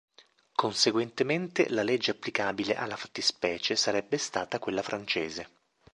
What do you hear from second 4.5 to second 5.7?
quella francese.